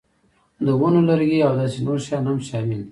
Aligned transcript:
د 0.65 0.67
ونو 0.79 1.01
لرګي 1.09 1.39
او 1.47 1.53
داسې 1.59 1.77
نور 1.87 1.99
شیان 2.05 2.23
هم 2.27 2.37
شامل 2.47 2.69
دي. 2.77 2.79